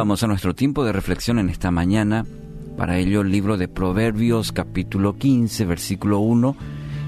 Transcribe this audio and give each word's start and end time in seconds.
Vamos 0.00 0.22
a 0.22 0.26
nuestro 0.26 0.54
tiempo 0.54 0.82
de 0.82 0.94
reflexión 0.94 1.38
en 1.38 1.50
esta 1.50 1.70
mañana. 1.70 2.24
Para 2.78 2.96
ello, 2.96 3.20
el 3.20 3.30
libro 3.30 3.58
de 3.58 3.68
Proverbios, 3.68 4.50
capítulo 4.50 5.18
15, 5.18 5.66
versículo 5.66 6.20
1. 6.20 6.56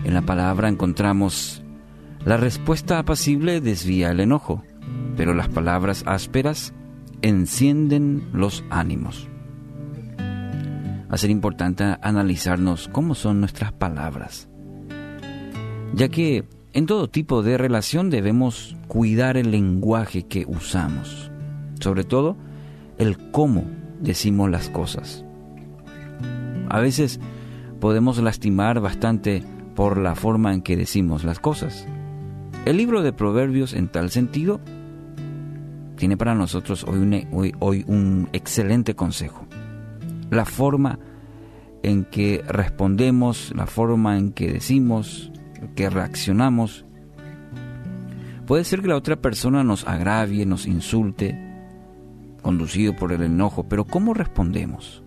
En 0.05 0.13
la 0.13 0.21
palabra 0.21 0.69
encontramos, 0.69 1.63
la 2.27 2.37
respuesta 2.37 2.99
apacible 2.99 3.63
desvía 3.63 4.11
el 4.11 4.21
enojo, 4.21 4.63
pero 5.17 5.33
las 5.33 5.49
palabras 5.49 6.05
ásperas 6.07 6.75
encienden 7.23 8.29
los 8.35 8.63
ánimos. 8.69 9.27
Va 10.21 11.15
a 11.15 11.17
ser 11.17 11.31
importante 11.31 11.97
analizarnos 12.03 12.89
cómo 12.89 13.15
son 13.15 13.41
nuestras 13.41 13.73
palabras, 13.73 14.51
ya 15.95 16.11
que 16.11 16.45
en 16.75 16.85
todo 16.85 17.09
tipo 17.09 17.43
de 17.43 17.57
relación 17.57 18.11
debemos 18.11 18.77
cuidar 18.87 19.39
el 19.39 19.51
lenguaje 19.51 20.25
que 20.25 20.45
usamos, 20.47 21.31
sobre 21.81 22.05
todo 22.05 22.37
el 23.03 23.19
cómo 23.31 23.65
decimos 24.01 24.49
las 24.49 24.69
cosas. 24.71 25.25
A 26.69 26.81
veces 26.81 27.21
podemos 27.81 28.19
lastimar 28.19 28.81
bastante 28.81 29.43
por 29.75 29.99
la 29.99 30.15
forma 30.15 30.55
en 30.55 30.63
que 30.63 30.77
decimos 30.77 31.25
las 31.25 31.41
cosas. 31.41 31.87
El 32.65 32.77
libro 32.77 33.03
de 33.03 33.13
Proverbios 33.13 33.75
en 33.75 33.89
tal 33.89 34.11
sentido 34.11 34.61
tiene 35.97 36.17
para 36.17 36.35
nosotros 36.35 36.85
hoy 36.85 36.99
un, 36.99 37.85
un 37.89 38.29
excelente 38.33 38.95
consejo. 38.95 39.47
La 40.31 40.45
forma 40.45 40.99
en 41.83 42.05
que 42.05 42.45
respondemos, 42.47 43.53
la 43.57 43.67
forma 43.67 44.17
en 44.17 44.33
que 44.33 44.53
decimos, 44.53 45.33
que 45.75 45.91
reaccionamos. 45.91 46.85
Puede 48.47 48.63
ser 48.63 48.81
que 48.81 48.89
la 48.89 48.97
otra 48.97 49.17
persona 49.17 49.65
nos 49.65 49.87
agravie, 49.89 50.47
nos 50.47 50.67
insulte, 50.67 51.52
conducido 52.43 52.95
por 52.95 53.13
el 53.13 53.23
enojo, 53.23 53.65
pero 53.69 53.85
¿cómo 53.85 54.15
respondemos? 54.15 55.03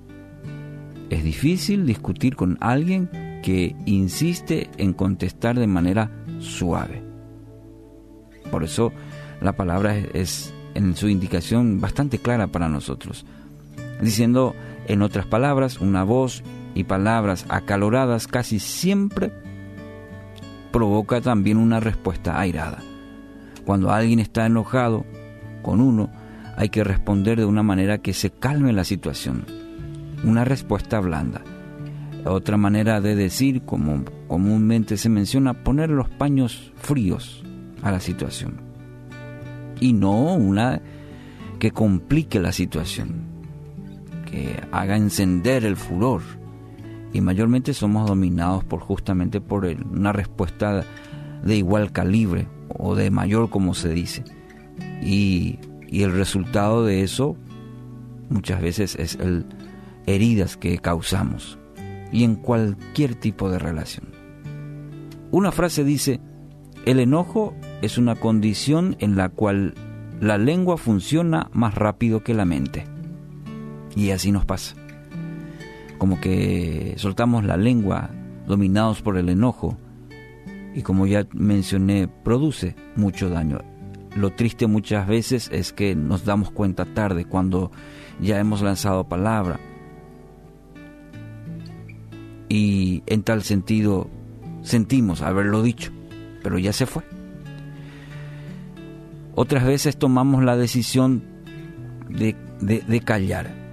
Es 1.10 1.24
difícil 1.24 1.86
discutir 1.86 2.36
con 2.36 2.58
alguien 2.62 3.10
que 3.44 3.76
insiste 3.86 4.70
en 4.78 4.94
contestar 4.94 5.60
de 5.60 5.68
manera 5.68 6.10
suave. 6.40 7.04
Por 8.50 8.64
eso 8.64 8.92
la 9.42 9.54
palabra 9.54 9.96
es 9.96 10.54
en 10.74 10.96
su 10.96 11.10
indicación 11.10 11.80
bastante 11.80 12.18
clara 12.18 12.48
para 12.48 12.70
nosotros, 12.70 13.26
diciendo 14.02 14.56
en 14.88 15.02
otras 15.02 15.26
palabras, 15.26 15.80
una 15.80 16.04
voz 16.04 16.44
y 16.74 16.84
palabras 16.84 17.46
acaloradas 17.50 18.28
casi 18.28 18.60
siempre 18.60 19.32
provoca 20.72 21.22
también 21.22 21.58
una 21.58 21.80
respuesta 21.80 22.40
airada. 22.40 22.80
Cuando 23.66 23.92
alguien 23.92 24.20
está 24.20 24.46
enojado 24.46 25.06
con 25.62 25.82
uno, 25.82 26.12
hay 26.58 26.70
que 26.70 26.84
responder 26.84 27.38
de 27.40 27.46
una 27.46 27.64
manera 27.64 28.00
que 28.00 28.14
se 28.14 28.32
calme 28.32 28.74
la 28.74 28.84
situación. 28.84 29.46
Una 30.24 30.46
respuesta 30.46 31.00
blanda. 31.00 31.42
Otra 32.26 32.58
manera 32.58 33.02
de 33.02 33.16
decir, 33.16 33.64
como 33.64 34.04
comúnmente 34.28 34.98
se 34.98 35.10
menciona, 35.10 35.64
poner 35.64 35.90
los 35.90 36.10
paños 36.10 36.74
fríos 36.76 37.44
a 37.84 37.92
la 37.92 38.00
situación. 38.00 38.62
Y 39.80 39.94
no 39.94 40.34
una 40.34 40.82
que 41.60 41.72
complique 41.72 42.40
la 42.40 42.52
situación, 42.52 43.26
que 44.26 44.60
haga 44.72 44.98
encender 44.98 45.66
el 45.66 45.76
furor 45.76 46.22
y 47.14 47.22
mayormente 47.22 47.74
somos 47.74 48.08
dominados 48.08 48.64
por 48.64 48.80
justamente 48.80 49.40
por 49.40 49.66
una 49.66 50.12
respuesta 50.12 50.84
de 51.44 51.56
igual 51.56 51.92
calibre 51.92 52.48
o 52.68 52.96
de 52.96 53.12
mayor 53.12 53.50
como 53.50 53.74
se 53.74 53.90
dice 53.90 54.24
y, 55.02 55.60
el 56.04 56.14
resultado 56.14 56.86
de 56.86 57.04
eso 57.04 57.38
muchas 58.30 58.62
veces 58.62 58.96
es 58.96 59.16
el 59.16 59.46
heridas 60.06 60.58
que 60.58 60.78
causamos. 60.78 61.58
Y 62.12 62.24
en 62.24 62.36
cualquier 62.36 63.16
tipo 63.16 63.50
de 63.50 63.60
relación. 63.60 64.08
Una 65.32 65.52
frase 65.52 65.84
dice 65.84 66.22
el 66.86 67.00
enojo 67.00 67.54
es 67.82 67.98
una 67.98 68.16
condición 68.16 68.96
en 69.00 69.16
la 69.16 69.30
cual 69.30 69.74
la 70.22 70.38
lengua 70.38 70.78
funciona 70.78 71.50
más 71.52 71.74
rápido 71.74 72.24
que 72.24 72.34
la 72.34 72.46
mente 72.46 72.86
y 73.96 74.12
así 74.12 74.32
nos 74.32 74.46
pasa. 74.46 74.76
Como 75.98 76.20
que 76.20 76.94
soltamos 76.98 77.46
la 77.46 77.58
lengua 77.58 78.10
dominados 78.46 79.02
por 79.02 79.18
el 79.18 79.30
enojo. 79.30 79.78
Y 80.76 80.82
como 80.82 81.08
ya 81.08 81.26
mencioné 81.34 82.08
produce 82.08 82.76
mucho 82.96 83.30
daño. 83.30 83.60
Lo 84.16 84.32
triste 84.32 84.68
muchas 84.68 85.08
veces 85.08 85.50
es 85.52 85.74
que 85.74 85.96
nos 85.96 86.26
damos 86.26 86.52
cuenta 86.52 86.86
tarde 86.86 87.26
cuando 87.26 87.72
ya 88.22 88.40
hemos 88.40 88.62
lanzado 88.62 89.04
palabra 89.04 89.60
y 92.48 93.04
en 93.08 93.24
tal 93.24 93.44
sentido 93.44 94.10
sentimos 94.62 95.22
haberlo 95.22 95.62
dicho, 95.62 95.92
pero 96.42 96.58
ya 96.58 96.72
se 96.72 96.86
fue. 96.86 97.04
Otras 99.36 99.66
veces 99.66 99.98
tomamos 99.98 100.44
la 100.46 100.56
decisión 100.56 101.24
de, 102.10 102.38
de, 102.62 103.02
callar 103.02 103.66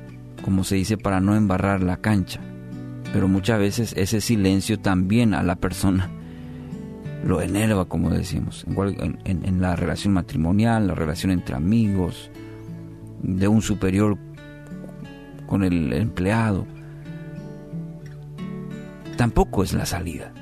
como 0.42 0.64
se 0.64 0.74
dice, 0.74 0.98
para 0.98 1.20
no 1.20 1.36
embarrar 1.36 1.82
la 1.82 1.98
cancha. 1.98 2.40
Pero 3.12 3.28
muchas 3.28 3.58
veces 3.58 3.94
ese 3.96 4.20
silencio 4.20 4.78
también 4.78 5.34
a 5.34 5.42
la 5.42 5.56
persona 5.56 6.10
lo 7.24 7.40
enerva, 7.40 7.84
como 7.84 8.10
decimos, 8.10 8.64
en, 8.66 9.18
en, 9.24 9.60
la 9.60 9.76
relación 9.76 10.14
matrimonial, 10.14 10.86
la 10.88 10.94
relación 10.94 11.30
entre 11.30 11.54
amigos, 11.54 12.30
de 13.22 13.48
un 13.48 13.62
superior 13.62 14.18
con 15.46 15.64
el 15.64 15.92
empleado. 15.92 16.66
Tampoco 19.16 19.62
es 19.62 19.72
la 19.72 19.86
salida. 19.86 20.32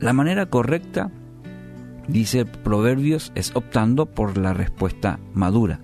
La 0.00 0.12
manera 0.12 0.46
correcta, 0.46 1.10
dice 2.08 2.44
Proverbios, 2.44 3.32
es 3.34 3.54
optando 3.56 4.06
por 4.06 4.36
la 4.36 4.52
respuesta 4.52 5.18
madura, 5.32 5.80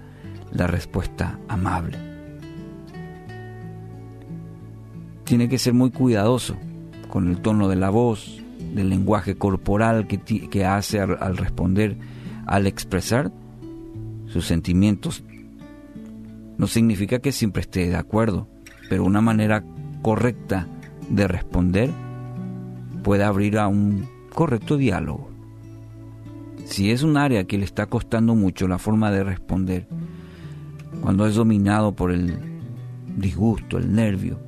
la 0.53 0.67
respuesta 0.67 1.39
amable. 1.49 2.15
tiene 5.25 5.49
que 5.49 5.59
ser 5.59 5.75
muy 5.75 5.91
cuidadoso 5.91 6.57
con 7.09 7.29
el 7.29 7.41
tono 7.41 7.69
de 7.69 7.77
la 7.77 7.91
voz, 7.91 8.44
del 8.75 8.91
lenguaje 8.91 9.37
corporal 9.37 10.07
que, 10.07 10.65
hace 10.65 11.01
al, 11.01 11.37
responder, 11.37 11.97
al 12.47 12.67
expresar 12.67 13.33
sus 14.27 14.47
sentimientos. 14.47 15.25
No 16.59 16.67
significa 16.67 17.21
que 17.21 17.33
siempre 17.33 17.63
esté 17.63 17.89
de 17.89 17.97
acuerdo, 17.97 18.49
pero 18.89 19.05
una 19.05 19.21
manera 19.21 19.65
correcta 20.03 20.69
de 21.09 21.29
responder 21.29 21.91
puede 23.03 23.25
abrir 23.25 23.59
a 23.59 23.69
un 23.69 24.09
correcto 24.35 24.77
diálogo. 24.77 25.31
Si 26.65 26.91
es 26.91 27.03
un 27.03 27.17
área 27.17 27.45
que 27.45 27.59
le 27.59 27.65
está 27.65 27.87
costando 27.87 28.35
mucho 28.35 28.67
la 28.67 28.79
forma 28.79 29.11
de 29.11 29.23
responder, 29.23 29.87
cuando 31.01 31.27
es 31.27 31.35
dominado 31.35 31.95
por 31.95 32.11
el 32.11 32.39
disgusto, 33.17 33.79
el 33.79 33.95
nervio, 33.95 34.39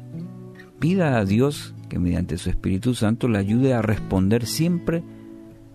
pida 0.78 1.18
a 1.18 1.24
Dios 1.24 1.74
que 1.88 1.98
mediante 1.98 2.38
su 2.38 2.50
Espíritu 2.50 2.94
Santo 2.94 3.28
le 3.28 3.38
ayude 3.38 3.74
a 3.74 3.82
responder 3.82 4.46
siempre 4.46 5.02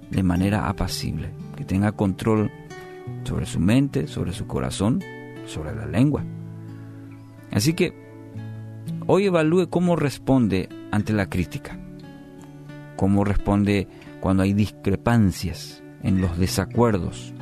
de 0.09 0.23
manera 0.23 0.67
apacible, 0.67 1.29
que 1.55 1.65
tenga 1.65 1.93
control 1.93 2.51
sobre 3.23 3.45
su 3.45 3.59
mente, 3.59 4.07
sobre 4.07 4.33
su 4.33 4.45
corazón, 4.47 5.01
sobre 5.45 5.73
la 5.75 5.85
lengua. 5.85 6.23
Así 7.51 7.73
que 7.73 7.93
hoy 9.07 9.25
evalúe 9.25 9.69
cómo 9.69 9.95
responde 9.95 10.69
ante 10.91 11.13
la 11.13 11.29
crítica, 11.29 11.79
cómo 12.97 13.23
responde 13.23 13.87
cuando 14.19 14.43
hay 14.43 14.53
discrepancias 14.53 15.81
en 16.03 16.21
los 16.21 16.37
desacuerdos. 16.37 17.33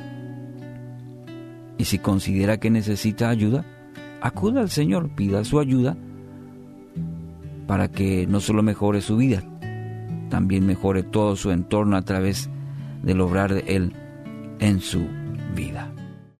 Y 1.78 1.86
si 1.86 1.98
considera 1.98 2.60
que 2.60 2.70
necesita 2.70 3.30
ayuda, 3.30 3.66
acuda 4.22 4.62
al 4.62 4.70
Señor, 4.70 5.16
pida 5.16 5.44
su 5.44 5.60
ayuda 5.60 5.98
para 7.70 7.88
que 7.88 8.26
no 8.26 8.40
solo 8.40 8.64
mejore 8.64 9.00
su 9.00 9.16
vida, 9.16 9.44
también 10.32 10.66
mejore 10.66 11.04
todo 11.04 11.36
su 11.36 11.52
entorno 11.52 11.98
a 11.98 12.02
través 12.02 12.50
del 13.04 13.22
obrar 13.22 13.54
de 13.54 13.60
Él 13.68 13.94
en 14.60 14.80
su 14.80 15.08
vida. 15.56 15.94